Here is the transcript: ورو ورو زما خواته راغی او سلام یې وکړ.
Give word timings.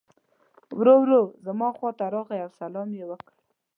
ورو 0.77 0.95
ورو 1.01 1.21
زما 1.45 1.69
خواته 1.77 2.05
راغی 2.15 2.39
او 2.45 2.51
سلام 2.59 2.89
یې 2.99 3.05
وکړ. 3.07 3.31